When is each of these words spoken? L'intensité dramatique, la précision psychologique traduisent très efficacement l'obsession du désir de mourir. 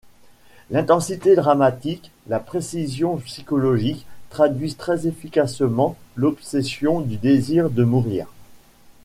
L'intensité 0.71 1.35
dramatique, 1.35 2.09
la 2.25 2.39
précision 2.39 3.17
psychologique 3.17 4.07
traduisent 4.31 4.75
très 4.77 5.05
efficacement 5.05 5.95
l'obsession 6.15 7.01
du 7.01 7.17
désir 7.17 7.69
de 7.69 7.83
mourir. 7.83 8.25